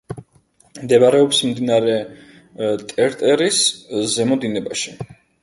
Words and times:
მდებარეობს 0.85 1.41
მდინარე 1.49 1.97
ტერტერის 2.95 3.61
ზემო 4.17 4.41
დინებაში. 4.47 4.99